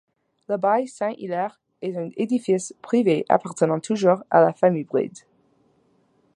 L’abbaye 0.49 0.87
Saint-Hilaire 0.87 1.59
est 1.83 1.95
un 1.95 2.09
édifice 2.17 2.73
privé 2.81 3.23
appartenant 3.29 3.79
toujours 3.79 4.23
à 4.31 4.41
la 4.41 4.51
famille 4.51 4.83
Bride. 4.83 5.19